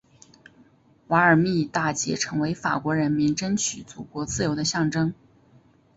[1.09, 5.13] 瓦尔密大捷成为法国人民争取祖国自由的象征。